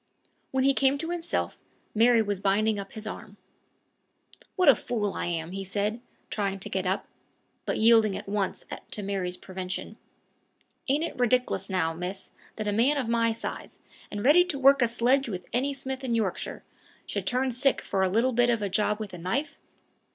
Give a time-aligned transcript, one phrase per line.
[0.49, 1.59] When he came to himself,
[1.93, 3.37] Mary was binding up his arm.
[4.55, 7.05] "What a fool I am!" he said, trying to get up,
[7.67, 9.97] but yielding at once to Mary's prevention.
[10.89, 13.77] "Ain't it ridic'lous now, miss, that a man of my size,
[14.09, 16.63] and ready to work a sledge with any smith in Yorkshire,
[17.05, 19.59] should turn sick for a little bit of a job with a knife?